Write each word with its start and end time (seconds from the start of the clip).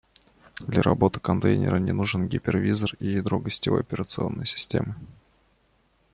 Для 0.61 0.81
работы 0.81 1.19
контейнера 1.19 1.75
не 1.77 1.91
нужен 1.91 2.27
гипервизор 2.27 2.95
и 2.97 3.05
ядро 3.11 3.39
гостевой 3.39 3.81
операционной 3.81 4.47
системы 4.47 4.95